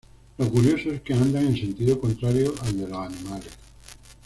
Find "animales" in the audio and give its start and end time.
3.05-3.51